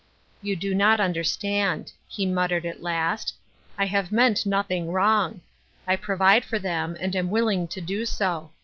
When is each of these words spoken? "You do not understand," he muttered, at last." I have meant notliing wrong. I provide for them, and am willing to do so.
"You 0.41 0.55
do 0.55 0.73
not 0.73 0.99
understand," 0.99 1.91
he 2.07 2.25
muttered, 2.25 2.65
at 2.65 2.81
last." 2.81 3.35
I 3.77 3.85
have 3.85 4.11
meant 4.11 4.45
notliing 4.47 4.91
wrong. 4.91 5.41
I 5.85 5.95
provide 5.95 6.43
for 6.43 6.57
them, 6.57 6.97
and 6.99 7.15
am 7.15 7.29
willing 7.29 7.67
to 7.67 7.81
do 7.81 8.07
so. 8.07 8.49